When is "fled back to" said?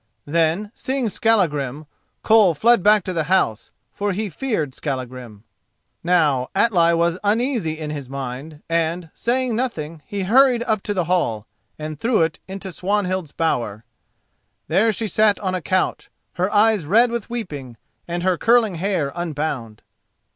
2.55-3.13